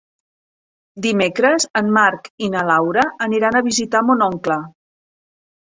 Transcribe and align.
Dimecres 1.05 1.67
en 1.81 1.93
Marc 1.99 2.31
i 2.47 2.49
na 2.57 2.65
Laura 2.73 3.07
aniran 3.29 3.61
a 3.61 3.65
visitar 3.73 4.05
mon 4.11 4.29
oncle. 4.33 4.63